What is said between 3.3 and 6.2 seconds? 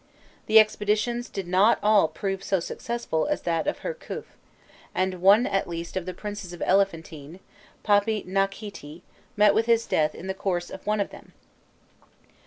that of Hirkhûf, and one at least of the